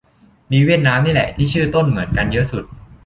[0.51, 2.63] มีเวียดนามนี่แหละ ที่ชื่อต้นเหมือนกันเยอะสุด